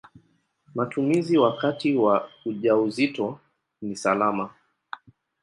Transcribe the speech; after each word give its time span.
Matumizi 0.75 1.37
wakati 1.37 1.95
wa 1.95 2.29
ujauzito 2.45 3.39
ni 3.81 3.95
salama. 3.95 4.49